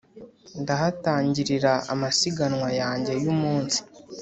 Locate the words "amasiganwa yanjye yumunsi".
1.93-3.79